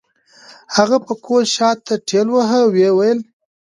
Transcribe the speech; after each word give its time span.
هغه 0.75 0.97
پکول 1.05 1.43
شاته 1.55 1.95
ټېلوهه 2.07 2.59
وويل. 2.67 3.19